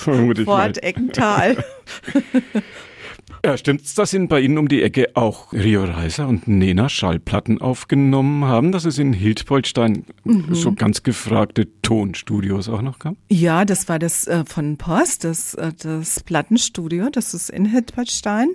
Fort 0.45 0.83
Eckental. 0.83 1.57
Ja, 3.45 3.57
stimmt's, 3.57 3.95
dass 3.95 4.13
in 4.13 4.29
bei 4.29 4.41
Ihnen 4.41 4.59
um 4.59 4.69
die 4.69 4.83
Ecke 4.83 5.11
auch 5.15 5.53
Rio 5.53 5.85
Reiser 5.85 6.29
und 6.29 6.47
Nena 6.47 6.89
Schallplatten 6.89 7.61
aufgenommen 7.61 8.45
haben, 8.45 8.71
dass 8.71 8.85
es 8.85 8.99
in 8.99 9.13
Hildbolstein 9.15 10.05
mhm. 10.25 10.55
so 10.55 10.73
ganz 10.73 11.03
gefragte 11.03 11.69
Tonstudios 11.81 12.69
auch 12.69 12.83
noch 12.83 12.99
gab? 12.99 13.17
Ja, 13.29 13.65
das 13.65 13.89
war 13.89 13.99
das 13.99 14.27
äh, 14.27 14.45
von 14.45 14.77
Post, 14.77 15.25
das, 15.25 15.55
äh, 15.55 15.73
das 15.83 16.21
Plattenstudio, 16.21 17.09
das 17.11 17.33
ist 17.33 17.49
in 17.49 17.65
Hildbolstein. 17.65 18.51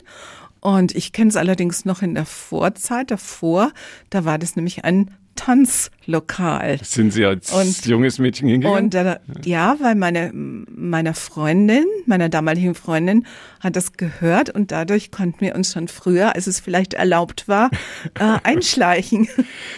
Und 0.59 0.95
ich 0.95 1.11
kenne 1.11 1.29
es 1.29 1.35
allerdings 1.35 1.85
noch 1.85 2.01
in 2.01 2.15
der 2.15 2.25
Vorzeit 2.25 3.11
davor. 3.11 3.71
Da 4.09 4.25
war 4.25 4.39
das 4.39 4.55
nämlich 4.55 4.83
ein 4.83 5.11
Tanzlokal. 5.35 6.79
Sind 6.81 7.11
Sie 7.11 7.25
als 7.25 7.51
und, 7.51 7.85
junges 7.85 8.19
Mädchen 8.19 8.47
hingegangen? 8.47 8.85
Und 8.85 8.95
äh, 8.95 9.19
ja, 9.43 9.75
weil 9.79 9.95
meine 9.95 10.31
meiner 10.33 11.13
Freundin, 11.13 11.85
meiner 12.05 12.29
damaligen 12.29 12.75
Freundin, 12.75 13.25
hat 13.59 13.75
das 13.75 13.93
gehört 13.93 14.49
und 14.49 14.71
dadurch 14.71 15.11
konnten 15.11 15.41
wir 15.41 15.55
uns 15.55 15.73
schon 15.73 15.87
früher, 15.87 16.35
als 16.35 16.47
es 16.47 16.59
vielleicht 16.59 16.93
erlaubt 16.93 17.47
war, 17.47 17.69
äh, 18.19 18.37
einschleichen. 18.43 19.27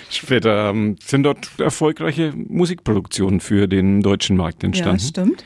Später 0.09 0.69
ähm, 0.69 0.95
sind 1.03 1.23
dort 1.23 1.49
erfolgreiche 1.59 2.33
Musikproduktionen 2.35 3.39
für 3.39 3.67
den 3.67 4.01
deutschen 4.01 4.37
Markt 4.37 4.63
entstanden. 4.63 5.01
Ja, 5.01 5.07
stimmt. 5.07 5.45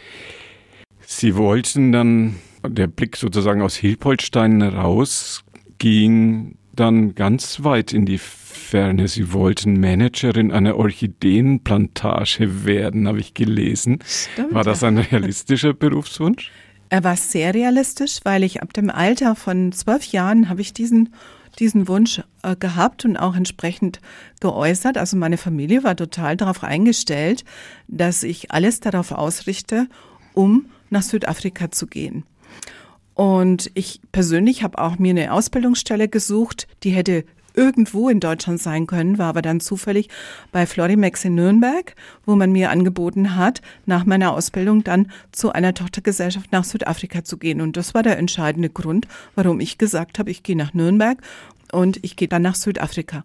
Sie 1.05 1.35
wollten 1.35 1.91
dann 1.91 2.35
der 2.65 2.87
Blick 2.87 3.17
sozusagen 3.17 3.61
aus 3.61 3.75
Hilpoltstein 3.75 4.61
raus 4.61 5.43
ging 5.77 6.57
dann 6.73 7.15
ganz 7.15 7.63
weit 7.63 7.93
in 7.93 8.05
die 8.05 8.17
Ferne. 8.17 9.07
Sie 9.07 9.33
wollten 9.33 9.79
Managerin 9.79 10.51
einer 10.51 10.77
Orchideenplantage 10.77 12.65
werden, 12.65 13.07
habe 13.07 13.19
ich 13.19 13.33
gelesen. 13.33 13.99
Stimmt, 14.05 14.53
war 14.53 14.63
das 14.63 14.83
ein 14.83 14.97
realistischer 14.97 15.73
Berufswunsch? 15.73 16.51
Er 16.89 17.03
war 17.03 17.15
sehr 17.15 17.53
realistisch, 17.53 18.19
weil 18.23 18.43
ich 18.43 18.61
ab 18.61 18.73
dem 18.73 18.89
Alter 18.89 19.35
von 19.35 19.71
zwölf 19.71 20.05
Jahren 20.05 20.49
habe 20.49 20.61
ich 20.61 20.73
diesen 20.73 21.09
diesen 21.59 21.87
Wunsch 21.87 22.21
äh, 22.43 22.55
gehabt 22.55 23.05
und 23.05 23.17
auch 23.17 23.35
entsprechend 23.35 23.99
geäußert. 24.39 24.97
Also 24.97 25.17
meine 25.17 25.37
Familie 25.37 25.83
war 25.83 25.95
total 25.95 26.37
darauf 26.37 26.63
eingestellt, 26.63 27.43
dass 27.87 28.23
ich 28.23 28.51
alles 28.51 28.79
darauf 28.79 29.11
ausrichte, 29.11 29.87
um 30.33 30.67
nach 30.89 31.03
Südafrika 31.03 31.71
zu 31.71 31.87
gehen. 31.87 32.23
Und 33.13 33.71
ich 33.73 34.01
persönlich 34.11 34.63
habe 34.63 34.79
auch 34.79 34.97
mir 34.97 35.11
eine 35.11 35.33
Ausbildungsstelle 35.33 36.07
gesucht, 36.07 36.67
die 36.83 36.91
hätte 36.91 37.25
irgendwo 37.53 38.09
in 38.09 38.19
Deutschland 38.19 38.61
sein 38.61 38.87
können, 38.87 39.17
war 39.17 39.27
aber 39.27 39.41
dann 39.41 39.59
zufällig 39.59 40.09
bei 40.51 40.65
Florimex 40.65 41.25
in 41.25 41.35
Nürnberg, 41.35 41.95
wo 42.25 42.35
man 42.35 42.51
mir 42.51 42.69
angeboten 42.69 43.35
hat, 43.35 43.61
nach 43.85 44.05
meiner 44.05 44.33
Ausbildung 44.33 44.83
dann 44.83 45.11
zu 45.31 45.51
einer 45.51 45.73
Tochtergesellschaft 45.73 46.51
nach 46.51 46.63
Südafrika 46.63 47.23
zu 47.23 47.37
gehen. 47.37 47.61
Und 47.61 47.77
das 47.77 47.93
war 47.93 48.03
der 48.03 48.17
entscheidende 48.17 48.69
Grund, 48.69 49.07
warum 49.35 49.59
ich 49.59 49.77
gesagt 49.77 50.19
habe, 50.19 50.31
ich 50.31 50.43
gehe 50.43 50.55
nach 50.55 50.73
Nürnberg 50.73 51.17
und 51.71 52.03
ich 52.03 52.15
gehe 52.15 52.27
dann 52.27 52.41
nach 52.41 52.55
Südafrika. 52.55 53.23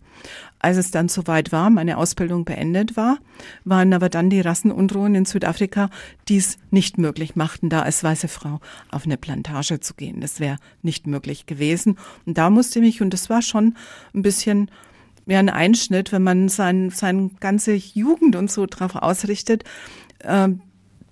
Als 0.58 0.78
es 0.78 0.90
dann 0.90 1.08
soweit 1.08 1.52
war, 1.52 1.70
meine 1.70 1.98
Ausbildung 1.98 2.44
beendet 2.44 2.96
war, 2.96 3.18
waren 3.64 3.92
aber 3.92 4.08
dann 4.08 4.30
die 4.30 4.40
Rassenunruhen 4.40 5.14
in 5.14 5.24
Südafrika, 5.24 5.90
die 6.28 6.38
es 6.38 6.58
nicht 6.70 6.98
möglich 6.98 7.36
machten, 7.36 7.68
da 7.68 7.82
als 7.82 8.02
weiße 8.02 8.28
Frau 8.28 8.60
auf 8.90 9.04
eine 9.04 9.16
Plantage 9.16 9.80
zu 9.80 9.94
gehen. 9.94 10.20
Das 10.20 10.40
wäre 10.40 10.56
nicht 10.82 11.06
möglich 11.06 11.46
gewesen. 11.46 11.98
Und 12.24 12.38
da 12.38 12.50
musste 12.50 12.78
ich 12.78 12.84
mich, 12.84 13.02
und 13.02 13.12
das 13.12 13.28
war 13.28 13.42
schon 13.42 13.76
ein 14.14 14.22
bisschen 14.22 14.70
mehr 15.26 15.40
ein 15.40 15.50
Einschnitt, 15.50 16.12
wenn 16.12 16.22
man 16.22 16.48
sein, 16.48 16.90
seine 16.90 17.30
ganze 17.40 17.74
Jugend 17.74 18.36
und 18.36 18.50
so 18.50 18.66
drauf 18.66 18.94
ausrichtet, 18.94 19.64
äh, 20.20 20.48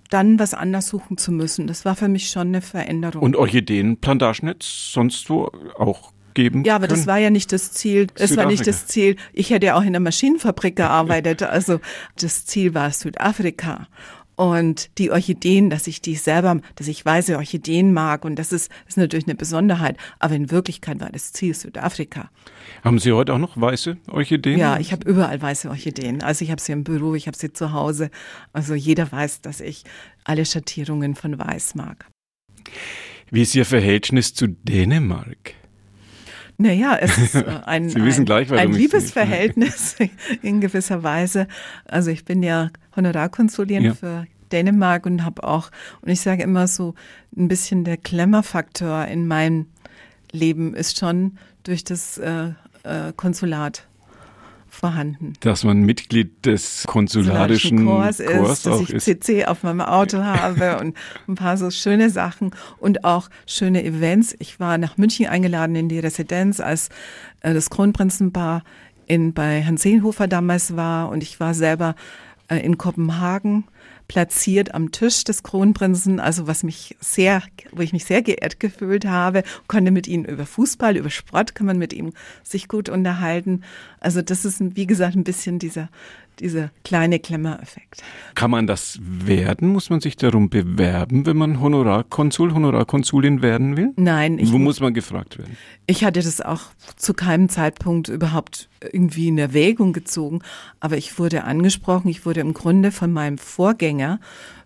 dann 0.09 0.39
was 0.39 0.53
anders 0.53 0.87
suchen 0.87 1.17
zu 1.17 1.31
müssen. 1.31 1.67
Das 1.67 1.85
war 1.85 1.95
für 1.95 2.07
mich 2.07 2.29
schon 2.29 2.47
eine 2.47 2.61
Veränderung. 2.61 3.21
Und 3.21 3.35
Orchideenplantagen 3.35 4.47
jetzt 4.47 4.93
sonst 4.93 5.29
wo 5.29 5.51
auch 5.77 6.11
geben 6.35 6.63
Ja, 6.63 6.75
aber 6.75 6.87
können. 6.87 6.99
das 6.99 7.07
war 7.07 7.17
ja 7.17 7.31
nicht 7.31 7.51
das 7.51 7.71
Ziel. 7.71 8.07
Es 8.15 8.37
war 8.37 8.45
nicht 8.45 8.67
das 8.67 8.85
Ziel. 8.87 9.15
Ich 9.33 9.49
hätte 9.49 9.65
ja 9.65 9.75
auch 9.75 9.83
in 9.83 9.93
der 9.93 9.99
Maschinenfabrik 10.01 10.75
gearbeitet. 10.75 11.41
Also 11.55 11.79
das 12.19 12.45
Ziel 12.45 12.73
war 12.73 12.91
Südafrika. 12.91 13.87
Und 14.35 14.89
die 14.97 15.11
Orchideen, 15.11 15.69
dass 15.69 15.87
ich 15.87 16.01
die 16.01 16.15
selber, 16.15 16.59
dass 16.75 16.89
ich 16.89 17.05
weiße 17.05 17.37
Orchideen 17.37 17.93
mag 17.93 18.25
und 18.25 18.35
das 18.35 18.51
ist, 18.51 18.69
ist 18.85 18.97
natürlich 18.97 19.27
eine 19.27 19.35
Besonderheit. 19.35 19.95
Aber 20.19 20.35
in 20.35 20.51
Wirklichkeit 20.51 20.99
war 20.99 21.09
das 21.09 21.31
Ziel 21.31 21.53
Südafrika. 21.53 22.29
Haben 22.83 22.99
Sie 22.99 23.13
heute 23.13 23.33
auch 23.33 23.37
noch 23.37 23.55
weiße 23.59 23.95
Orchideen? 24.11 24.59
Ja, 24.59 24.77
ich 24.77 24.91
habe 24.91 25.09
überall 25.09 25.41
weiße 25.41 25.69
Orchideen. 25.69 26.21
Also 26.21 26.43
ich 26.43 26.51
habe 26.51 26.59
sie 26.61 26.73
im 26.73 26.83
Büro, 26.83 27.15
ich 27.15 27.27
habe 27.27 27.37
sie 27.37 27.53
zu 27.53 27.71
Hause. 27.71 28.09
Also 28.51 28.75
jeder 28.75 29.09
weiß, 29.09 29.39
dass 29.39 29.61
ich 29.61 29.85
alle 30.25 30.45
Schattierungen 30.45 31.15
von 31.15 31.39
Weiß 31.39 31.75
mag. 31.75 32.05
Wie 33.31 33.41
ist 33.43 33.55
Ihr 33.55 33.65
Verhältnis 33.65 34.33
zu 34.33 34.47
Dänemark? 34.47 35.53
Naja, 36.57 36.97
es 36.99 37.17
ist 37.17 37.35
äh, 37.35 37.39
ein, 37.65 37.95
ein, 37.95 38.29
ein 38.51 38.71
Liebesverhältnis 38.71 39.97
in 40.41 40.61
gewisser 40.61 41.03
Weise. 41.03 41.47
Also 41.85 42.11
ich 42.11 42.25
bin 42.25 42.43
ja 42.43 42.69
Honorarkonsulin 42.95 43.83
ja. 43.83 43.93
für 43.93 44.27
Dänemark 44.51 45.05
und 45.05 45.25
habe 45.25 45.43
auch, 45.43 45.71
und 46.01 46.09
ich 46.09 46.21
sage 46.21 46.43
immer 46.43 46.67
so, 46.67 46.95
ein 47.35 47.47
bisschen 47.47 47.83
der 47.83 47.97
Klemmerfaktor 47.97 49.05
in 49.05 49.27
meinem 49.27 49.67
Leben 50.31 50.73
ist 50.73 50.97
schon 50.97 51.37
durch 51.63 51.83
das 51.83 52.17
äh, 52.17 52.51
äh, 52.83 53.13
Konsulat 53.15 53.87
vorhanden. 54.75 55.33
Dass 55.39 55.63
man 55.63 55.81
Mitglied 55.81 56.45
des 56.45 56.83
konsularischen 56.87 57.85
Kurs 57.85 58.19
ist, 58.19 58.65
dass 58.65 58.81
ich 58.81 58.93
ist. 58.93 59.05
CC 59.05 59.45
auf 59.45 59.63
meinem 59.63 59.81
Auto 59.81 60.23
habe 60.23 60.77
und 60.79 60.95
ein 61.27 61.35
paar 61.35 61.57
so 61.57 61.71
schöne 61.71 62.09
Sachen 62.09 62.51
und 62.77 63.03
auch 63.03 63.29
schöne 63.47 63.83
Events. 63.83 64.35
Ich 64.39 64.59
war 64.59 64.77
nach 64.77 64.97
München 64.97 65.27
eingeladen 65.27 65.75
in 65.75 65.89
die 65.89 65.99
Residenz, 65.99 66.59
als 66.59 66.89
äh, 67.41 67.53
das 67.53 67.69
Kronprinzenpaar 67.69 68.63
in, 69.07 69.33
bei 69.33 69.63
Hans 69.63 69.83
Seehofer 69.83 70.27
damals 70.27 70.75
war 70.75 71.09
und 71.09 71.23
ich 71.23 71.39
war 71.39 71.53
selber 71.53 71.95
äh, 72.47 72.57
in 72.57 72.77
Kopenhagen 72.77 73.65
platziert 74.07 74.73
am 74.73 74.91
Tisch 74.91 75.23
des 75.23 75.43
Kronprinzen, 75.43 76.19
also 76.19 76.47
was 76.47 76.63
mich 76.63 76.95
sehr, 76.99 77.41
wo 77.71 77.81
ich 77.81 77.93
mich 77.93 78.05
sehr 78.05 78.21
geehrt 78.21 78.59
gefühlt 78.59 79.05
habe, 79.05 79.43
konnte 79.67 79.91
mit 79.91 80.07
ihm 80.07 80.25
über 80.25 80.45
Fußball, 80.45 80.97
über 80.97 81.09
Sport 81.09 81.55
kann 81.55 81.67
man 81.67 81.77
mit 81.77 81.93
ihm 81.93 82.13
sich 82.43 82.67
gut 82.67 82.89
unterhalten. 82.89 83.63
Also 83.99 84.21
das 84.21 84.45
ist, 84.45 84.61
wie 84.75 84.87
gesagt, 84.87 85.15
ein 85.15 85.23
bisschen 85.23 85.59
dieser 85.59 85.89
dieser 86.39 86.71
kleine 86.83 87.19
Klemmereffekt. 87.19 88.03
Kann 88.35 88.51
man 88.51 88.67
das 88.67 88.99
werden? 89.01 89.69
Muss 89.69 89.89
man 89.89 90.01
sich 90.01 90.15
darum 90.15 90.49
bewerben, 90.49 91.25
wenn 91.25 91.37
man 91.37 91.61
Honorarkonsul, 91.61 92.53
Honorarkonsulin 92.53 93.41
werden 93.41 93.77
will? 93.77 93.91
Nein. 93.95 94.39
Ich, 94.39 94.51
Wo 94.51 94.57
muss 94.57 94.79
man 94.79 94.93
gefragt 94.93 95.37
werden? 95.37 95.57
Ich 95.87 96.03
hatte 96.03 96.21
das 96.21 96.41
auch 96.41 96.61
zu 96.95 97.13
keinem 97.13 97.49
Zeitpunkt 97.49 98.07
überhaupt 98.07 98.69
irgendwie 98.91 99.27
in 99.27 99.37
Erwägung 99.37 99.93
gezogen, 99.93 100.41
aber 100.79 100.97
ich 100.97 101.17
wurde 101.17 101.43
angesprochen, 101.43 102.09
ich 102.09 102.25
wurde 102.25 102.41
im 102.41 102.53
Grunde 102.53 102.91
von 102.91 103.11
meinem 103.11 103.37
Vorgänger 103.37 104.19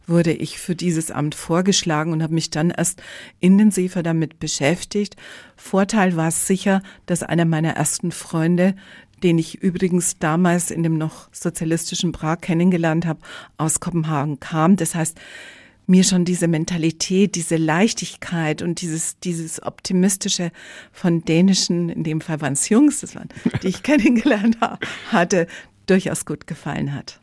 wurde 0.10 0.34
ich 0.34 0.60
für 0.60 0.76
dieses 0.76 1.12
Amt 1.12 1.36
vorgeschlagen 1.36 2.12
und 2.12 2.24
habe 2.24 2.34
mich 2.34 2.50
dann 2.50 2.72
erst 2.72 3.02
intensiver 3.40 4.04
damit 4.04 4.40
beschäftigt. 4.40 5.16
Vorteil 5.56 6.16
war 6.16 6.30
es 6.30 6.48
sicher, 6.48 6.82
dass 7.06 7.24
einer 7.24 7.46
meiner 7.46 7.74
ersten 7.74 8.12
Freunde 8.12 8.76
den 9.24 9.38
ich 9.38 9.62
übrigens 9.62 10.18
damals 10.20 10.72
in 10.72 10.84
dem 10.84 10.98
noch 10.98 11.30
sozialistischen 11.32 12.12
Prag 12.12 12.42
kennengelernt 12.42 13.06
habe, 13.06 13.20
aus 13.58 13.80
Kopenhagen 13.80 14.40
kam. 14.40 14.76
Das 14.76 14.96
heißt, 14.96 15.18
mir 15.90 16.04
schon 16.04 16.24
diese 16.24 16.48
Mentalität, 16.48 17.34
diese 17.36 17.58
Leichtigkeit 17.58 18.62
und 18.62 18.82
dieses, 18.82 19.18
dieses 19.20 19.62
optimistische 19.64 20.52
von 20.92 21.26
dänischen, 21.26 21.90
in 21.90 22.04
dem 22.04 22.22
Fall 22.22 22.40
waren 22.42 22.54
es 22.54 22.70
Jungs, 22.70 23.00
das 23.02 23.16
waren, 23.16 23.30
die 23.64 23.70
ich 23.70 23.82
kennengelernt 23.84 24.60
hatte, 25.12 25.48
durchaus 25.88 26.26
gut 26.26 26.46
gefallen 26.48 26.94
hat. 26.94 27.20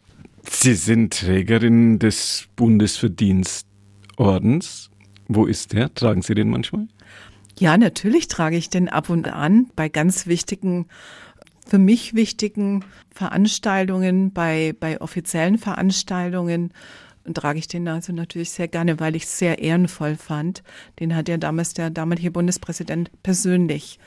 Sie 0.48 0.74
sind 0.74 1.14
Trägerin 1.14 1.98
des 1.98 2.46
Bundesverdienstordens. 2.56 4.90
Wo 5.28 5.46
ist 5.46 5.72
der? 5.72 5.92
Tragen 5.94 6.20
Sie 6.22 6.34
den 6.34 6.50
manchmal? 6.50 6.86
Ja, 7.58 7.78
natürlich 7.78 8.28
trage 8.28 8.56
ich 8.56 8.68
den 8.68 8.88
ab 8.88 9.08
und 9.08 9.28
an 9.28 9.70
bei 9.76 9.88
ganz 9.88 10.26
wichtigen 10.26 10.86
für 11.66 11.78
mich 11.78 12.14
wichtigen 12.14 12.84
Veranstaltungen, 13.10 14.32
bei, 14.32 14.74
bei 14.78 15.00
offiziellen 15.00 15.58
Veranstaltungen 15.58 16.72
trage 17.34 17.58
ich 17.58 17.66
den 17.66 17.88
also 17.88 18.12
natürlich 18.12 18.50
sehr 18.50 18.68
gerne, 18.68 19.00
weil 19.00 19.16
ich 19.16 19.24
es 19.24 19.38
sehr 19.38 19.58
ehrenvoll 19.58 20.16
fand. 20.16 20.62
Den 21.00 21.16
hat 21.16 21.28
ja 21.28 21.36
damals 21.36 21.74
der 21.74 21.90
damalige 21.90 22.30
Bundespräsident 22.30 23.10
persönlich 23.22 23.98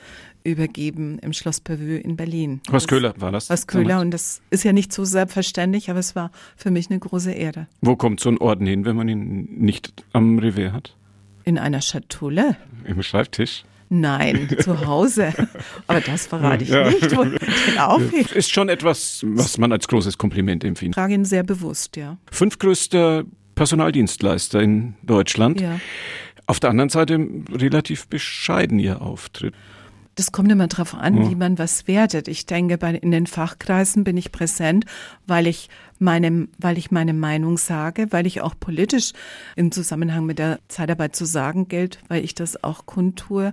übergeben 0.42 1.18
im 1.18 1.34
Schloss 1.34 1.60
Bellevue 1.60 1.98
in 1.98 2.16
Berlin. 2.16 2.62
Was 2.70 2.88
Köhler 2.88 3.14
war 3.18 3.30
das? 3.30 3.50
Was 3.50 3.66
Köhler 3.66 4.00
und 4.00 4.10
das 4.10 4.40
ist 4.48 4.64
ja 4.64 4.72
nicht 4.72 4.92
so 4.92 5.04
selbstverständlich, 5.04 5.90
aber 5.90 5.98
es 5.98 6.16
war 6.16 6.30
für 6.56 6.70
mich 6.70 6.88
eine 6.90 6.98
große 6.98 7.32
Ehre. 7.32 7.66
Wo 7.82 7.94
kommt 7.96 8.20
so 8.20 8.30
ein 8.30 8.38
Orden 8.38 8.66
hin, 8.66 8.86
wenn 8.86 8.96
man 8.96 9.08
ihn 9.08 9.48
nicht 9.58 9.92
am 10.12 10.38
Revier 10.38 10.72
hat? 10.72 10.96
In 11.44 11.58
einer 11.58 11.82
Schatulle. 11.82 12.56
Im 12.84 13.02
Schreibtisch? 13.02 13.64
Nein, 13.92 14.48
zu 14.60 14.86
Hause. 14.86 15.34
Aber 15.88 16.00
das 16.00 16.26
verrate 16.26 16.62
ich 16.62 16.70
ja. 16.70 16.88
nicht, 16.88 17.14
wo 17.16 17.24
den. 17.24 18.26
Ist 18.34 18.52
schon 18.52 18.68
etwas, 18.68 19.22
was 19.26 19.58
man 19.58 19.72
als 19.72 19.88
großes 19.88 20.16
Kompliment 20.16 20.64
empfindet. 20.64 20.96
Ich 20.96 21.00
trage 21.02 21.14
ihn 21.14 21.24
sehr 21.24 21.42
bewusst, 21.42 21.96
ja. 21.96 22.16
Fünftgrößter 22.30 23.24
Personaldienstleister 23.56 24.60
in 24.60 24.94
Deutschland. 25.02 25.60
Ja. 25.60 25.80
Auf 26.46 26.60
der 26.60 26.70
anderen 26.70 26.88
Seite 26.88 27.18
relativ 27.52 28.06
bescheiden 28.06 28.78
Ihr 28.78 29.02
Auftritt. 29.02 29.54
Das 30.16 30.32
kommt 30.32 30.50
immer 30.50 30.66
darauf 30.66 30.94
an, 30.94 31.22
ja. 31.22 31.30
wie 31.30 31.34
man 31.34 31.58
was 31.58 31.86
wertet. 31.86 32.28
Ich 32.28 32.44
denke, 32.44 32.78
bei, 32.78 32.94
in 32.94 33.10
den 33.10 33.26
Fachkreisen 33.26 34.04
bin 34.04 34.16
ich 34.16 34.32
präsent, 34.32 34.84
weil 35.26 35.46
ich 35.46 35.70
meine, 35.98 36.48
weil 36.58 36.78
ich 36.78 36.90
meine 36.90 37.14
Meinung 37.14 37.58
sage, 37.58 38.08
weil 38.10 38.26
ich 38.26 38.40
auch 38.40 38.54
politisch 38.58 39.12
im 39.56 39.70
Zusammenhang 39.70 40.26
mit 40.26 40.38
der 40.38 40.58
Zeitarbeit 40.68 41.14
zu 41.14 41.24
sagen 41.24 41.68
gilt, 41.68 42.00
weil 42.08 42.24
ich 42.24 42.34
das 42.34 42.62
auch 42.62 42.86
kundtue 42.86 43.52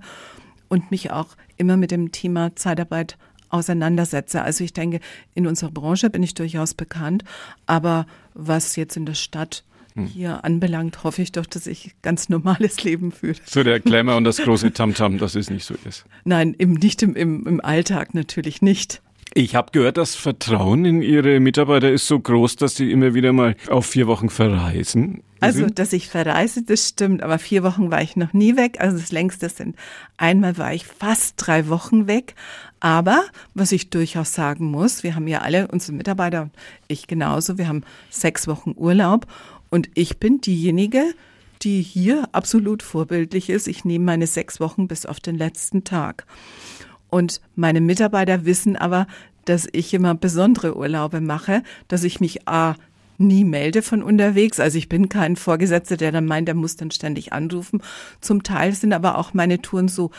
und 0.67 0.91
mich 0.91 1.11
auch 1.11 1.29
immer 1.57 1.77
mit 1.77 1.91
dem 1.91 2.11
Thema 2.11 2.55
Zeitarbeit 2.55 3.17
auseinandersetze. 3.49 4.41
Also 4.41 4.63
ich 4.63 4.73
denke, 4.73 4.99
in 5.33 5.47
unserer 5.47 5.71
Branche 5.71 6.09
bin 6.09 6.23
ich 6.23 6.33
durchaus 6.33 6.73
bekannt, 6.73 7.23
aber 7.65 8.05
was 8.33 8.75
jetzt 8.75 8.97
in 8.97 9.05
der 9.05 9.13
Stadt. 9.13 9.63
Hier 10.05 10.43
anbelangt, 10.43 11.03
hoffe 11.03 11.21
ich 11.21 11.31
doch, 11.31 11.45
dass 11.45 11.67
ich 11.67 11.95
ganz 12.01 12.29
normales 12.29 12.83
Leben 12.83 13.11
führe. 13.11 13.37
So 13.45 13.63
der 13.63 13.79
Glamour 13.81 14.15
und 14.17 14.23
das 14.23 14.37
große 14.37 14.71
Tamtam, 14.73 15.13
-Tam, 15.13 15.19
das 15.19 15.35
ist 15.35 15.49
nicht 15.49 15.65
so 15.65 15.75
ist. 15.85 16.05
Nein, 16.23 16.53
im, 16.57 16.73
nicht 16.73 17.01
im, 17.01 17.15
im, 17.15 17.45
im 17.47 17.61
Alltag 17.61 18.13
natürlich 18.13 18.61
nicht. 18.61 19.01
Ich 19.33 19.55
habe 19.55 19.71
gehört, 19.71 19.97
das 19.97 20.15
Vertrauen 20.15 20.85
in 20.85 21.01
Ihre 21.01 21.39
Mitarbeiter 21.39 21.91
ist 21.91 22.07
so 22.07 22.19
groß, 22.19 22.55
dass 22.55 22.75
Sie 22.75 22.91
immer 22.91 23.13
wieder 23.13 23.33
mal 23.33 23.55
auf 23.69 23.85
vier 23.85 24.07
Wochen 24.07 24.29
verreisen. 24.29 25.21
Also, 25.39 25.67
dass 25.67 25.93
ich 25.93 26.07
verreise, 26.07 26.63
das 26.63 26.87
stimmt, 26.87 27.21
aber 27.21 27.37
vier 27.37 27.61
Wochen 27.61 27.91
war 27.91 28.01
ich 28.01 28.15
noch 28.15 28.33
nie 28.33 28.55
weg. 28.55 28.77
Also 28.79 28.97
das 28.97 29.11
längste 29.11 29.49
sind, 29.49 29.75
einmal 30.17 30.57
war 30.57 30.73
ich 30.73 30.87
fast 30.87 31.35
drei 31.37 31.67
Wochen 31.69 32.07
weg. 32.07 32.33
Aber 32.79 33.23
was 33.53 33.71
ich 33.71 33.89
durchaus 33.89 34.33
sagen 34.33 34.65
muss, 34.65 35.03
wir 35.03 35.15
haben 35.15 35.27
ja 35.27 35.41
alle, 35.41 35.67
unsere 35.67 35.93
Mitarbeiter, 35.95 36.49
ich 36.87 37.07
genauso, 37.07 37.57
wir 37.57 37.67
haben 37.67 37.83
sechs 38.09 38.47
Wochen 38.47 38.73
Urlaub 38.75 39.27
und 39.69 39.89
ich 39.93 40.17
bin 40.17 40.41
diejenige, 40.41 41.03
die 41.61 41.81
hier 41.81 42.29
absolut 42.31 42.83
vorbildlich 42.83 43.49
ist. 43.49 43.67
Ich 43.67 43.85
nehme 43.85 44.05
meine 44.05 44.27
sechs 44.27 44.59
Wochen 44.59 44.87
bis 44.87 45.05
auf 45.05 45.19
den 45.19 45.37
letzten 45.37 45.83
Tag. 45.83 46.25
Und 47.09 47.41
meine 47.55 47.81
Mitarbeiter 47.81 48.45
wissen 48.45 48.75
aber, 48.75 49.07
dass 49.45 49.67
ich 49.71 49.93
immer 49.93 50.13
besondere 50.13 50.75
Urlaube 50.75 51.21
mache, 51.21 51.63
dass 51.87 52.03
ich 52.03 52.19
mich 52.19 52.47
A 52.47 52.75
nie 53.17 53.43
melde 53.43 53.81
von 53.81 54.03
unterwegs. 54.03 54.59
Also 54.59 54.77
ich 54.77 54.89
bin 54.89 55.09
kein 55.09 55.35
Vorgesetzter, 55.35 55.97
der 55.97 56.11
dann 56.11 56.25
meint, 56.25 56.47
der 56.47 56.55
muss 56.55 56.75
dann 56.75 56.91
ständig 56.91 57.33
anrufen. 57.33 57.81
Zum 58.21 58.43
Teil 58.43 58.73
sind 58.73 58.93
aber 58.93 59.17
auch 59.17 59.33
meine 59.33 59.61
Touren 59.61 59.87
so 59.87 60.11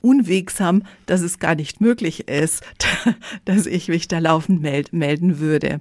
unwegsam, 0.00 0.84
dass 1.06 1.20
es 1.20 1.40
gar 1.40 1.56
nicht 1.56 1.80
möglich 1.80 2.28
ist, 2.28 2.62
dass 3.44 3.66
ich 3.66 3.88
mich 3.88 4.08
da 4.08 4.18
laufend 4.18 4.62
melden 4.62 5.40
würde. 5.40 5.80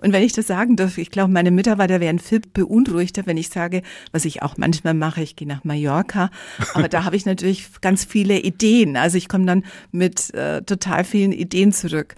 Und 0.00 0.12
wenn 0.12 0.22
ich 0.22 0.32
das 0.32 0.46
sagen 0.46 0.76
darf, 0.76 0.98
ich 0.98 1.10
glaube, 1.10 1.32
meine 1.32 1.50
Mitarbeiter 1.50 2.00
wären 2.00 2.18
viel 2.18 2.40
beunruhigter, 2.40 3.26
wenn 3.26 3.36
ich 3.36 3.48
sage, 3.48 3.82
was 4.12 4.24
ich 4.24 4.42
auch 4.42 4.56
manchmal 4.56 4.94
mache, 4.94 5.22
ich 5.22 5.36
gehe 5.36 5.48
nach 5.48 5.64
Mallorca. 5.64 6.30
Aber 6.74 6.88
da 6.88 7.04
habe 7.04 7.16
ich 7.16 7.26
natürlich 7.26 7.68
ganz 7.80 8.04
viele 8.04 8.38
Ideen. 8.38 8.96
Also 8.96 9.16
ich 9.16 9.28
komme 9.28 9.46
dann 9.46 9.64
mit 9.92 10.34
äh, 10.34 10.62
total 10.62 11.04
vielen 11.04 11.32
Ideen 11.32 11.72
zurück. 11.72 12.14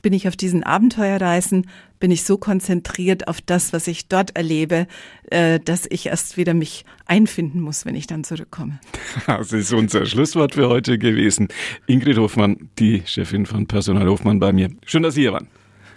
Bin 0.00 0.12
ich 0.12 0.28
auf 0.28 0.36
diesen 0.36 0.62
Abenteuerreisen, 0.62 1.66
bin 1.98 2.12
ich 2.12 2.22
so 2.22 2.38
konzentriert 2.38 3.26
auf 3.26 3.40
das, 3.40 3.72
was 3.72 3.88
ich 3.88 4.06
dort 4.08 4.36
erlebe, 4.36 4.86
äh, 5.30 5.58
dass 5.58 5.86
ich 5.90 6.06
erst 6.06 6.36
wieder 6.36 6.54
mich 6.54 6.84
einfinden 7.06 7.60
muss, 7.60 7.84
wenn 7.84 7.96
ich 7.96 8.06
dann 8.06 8.24
zurückkomme. 8.24 8.78
Das 9.26 9.52
ist 9.52 9.72
unser 9.72 10.06
Schlusswort 10.06 10.54
für 10.54 10.68
heute 10.68 10.98
gewesen. 10.98 11.48
Ingrid 11.86 12.18
Hofmann, 12.18 12.70
die 12.78 13.02
Chefin 13.06 13.46
von 13.46 13.66
Personal 13.66 14.08
Hofmann 14.08 14.38
bei 14.38 14.52
mir. 14.52 14.70
Schön, 14.86 15.02
dass 15.02 15.14
Sie 15.14 15.22
hier 15.22 15.32
waren. 15.32 15.48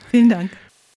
Vielen 0.09 0.29
Dank. 0.29 0.49